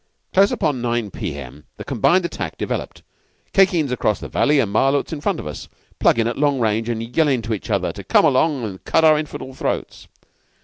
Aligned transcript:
Close 0.33 0.51
upon 0.51 0.81
9 0.81 1.11
p.m. 1.11 1.65
the 1.77 1.83
combined 1.83 2.25
attack 2.25 2.57
developed; 2.57 3.03
Khye 3.53 3.67
Kheens 3.67 3.91
across 3.91 4.19
the 4.19 4.27
valley, 4.29 4.57
and 4.59 4.73
Malôts 4.73 5.13
in 5.13 5.21
front 5.21 5.39
of 5.39 5.45
us, 5.45 5.69
pluggin' 5.99 6.25
at 6.25 6.39
long 6.39 6.59
range 6.59 6.89
and 6.89 7.15
yellin' 7.15 7.43
to 7.43 7.53
each 7.53 7.69
other 7.69 7.91
to 7.93 8.03
come 8.03 8.25
along 8.25 8.63
and 8.63 8.83
cut 8.83 9.03
our 9.03 9.19
infidel 9.19 9.53
throats. 9.53 10.07